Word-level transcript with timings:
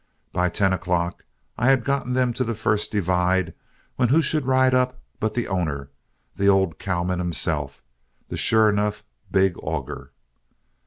By 0.33 0.49
ten 0.49 0.73
o'clock 0.73 1.25
I 1.59 1.67
had 1.67 1.83
got 1.83 2.11
them 2.11 2.33
to 2.33 2.43
the 2.43 2.55
first 2.55 2.91
divide, 2.91 3.53
when 3.97 4.09
who 4.09 4.23
should 4.23 4.47
ride 4.47 4.73
up 4.73 4.99
but 5.19 5.35
the 5.35 5.47
owner, 5.47 5.91
the 6.35 6.47
old 6.49 6.79
cowman 6.79 7.19
himself 7.19 7.83
the 8.27 8.35
sure 8.35 8.67
enough 8.67 9.03
big 9.31 9.55
auger. 9.59 10.11